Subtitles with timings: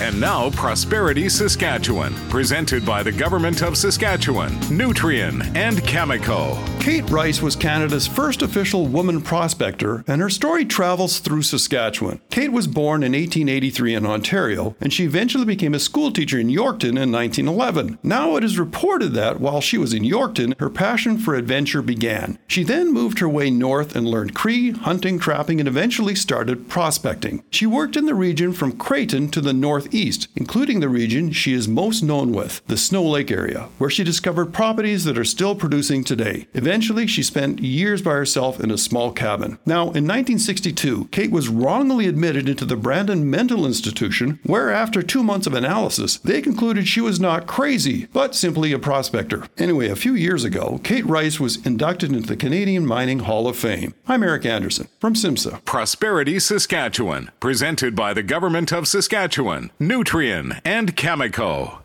[0.00, 6.58] And now, Prosperity Saskatchewan, presented by the Government of Saskatchewan, Nutrien, and Cameco.
[6.80, 12.20] Kate Rice was Canada's first official woman prospector, and her story travels through Saskatchewan.
[12.28, 16.98] Kate was born in 1883 in Ontario, and she eventually became a schoolteacher in Yorkton
[17.00, 17.98] in 1911.
[18.02, 22.38] Now it is reported that while she was in Yorkton, her passion for adventure began.
[22.48, 27.44] She then moved her way north and learned Cree, hunting, trapping, and eventually started prospecting.
[27.48, 29.54] She worked in the region from Creighton to the
[29.84, 34.02] northeast, including the region she is most known with, the Snow Lake area, where she
[34.02, 36.46] discovered properties that are still producing today.
[36.54, 39.58] Eventually, she spent years by herself in a small cabin.
[39.66, 45.22] Now, in 1962, Kate was wrongly admitted into the Brandon Mental Institution, where after two
[45.22, 49.46] months of analysis, they concluded she was not crazy, but simply a prospector.
[49.58, 53.56] Anyway, a few years ago, Kate Rice was inducted into the Canadian Mining Hall of
[53.56, 53.94] Fame.
[54.08, 55.62] I'm Eric Anderson from SIMSA.
[55.66, 61.83] Prosperity Saskatchewan, presented by the Government of Saskatchewan, Nutrien, and Cameco.